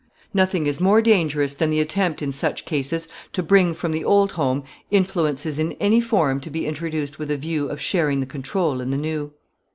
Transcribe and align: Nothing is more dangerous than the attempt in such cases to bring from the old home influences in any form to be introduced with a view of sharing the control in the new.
Nothing 0.33 0.65
is 0.65 0.81
more 0.81 0.99
dangerous 0.99 1.53
than 1.53 1.69
the 1.69 1.79
attempt 1.79 2.23
in 2.23 2.31
such 2.31 2.65
cases 2.65 3.07
to 3.33 3.43
bring 3.43 3.71
from 3.75 3.91
the 3.91 4.03
old 4.03 4.31
home 4.31 4.63
influences 4.89 5.59
in 5.59 5.73
any 5.73 6.01
form 6.01 6.39
to 6.39 6.49
be 6.49 6.65
introduced 6.65 7.19
with 7.19 7.29
a 7.29 7.37
view 7.37 7.69
of 7.69 7.79
sharing 7.79 8.19
the 8.19 8.25
control 8.25 8.81
in 8.81 8.89
the 8.89 8.97
new. 8.97 9.31